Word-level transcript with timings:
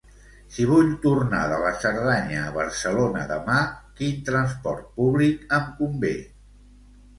Si 0.53 0.63
vull 0.69 0.87
tornar 1.03 1.41
de 1.51 1.59
la 1.63 1.73
Cerdanya 1.83 2.39
a 2.45 2.55
Barcelona 2.57 3.27
demà, 3.33 3.59
quin 4.01 4.19
transport 4.33 4.91
públic 4.99 5.57
em 5.61 5.71
convé? 5.85 6.15